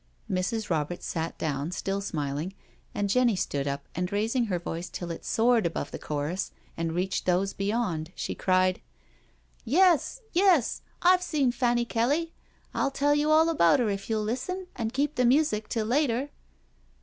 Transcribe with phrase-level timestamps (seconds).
[0.27, 0.71] Mrs.
[0.71, 2.55] Roberts sat down, still smiling,
[2.91, 6.93] and Jenny stood up and raising her voice till it soared above the chorus and
[6.93, 8.81] reached those beyond, she cried:
[9.63, 12.33] "Yes, yes, I've seen Fanny Kelly—
[12.73, 16.31] I'll tell you all about her if you'll listen and keep the music till later."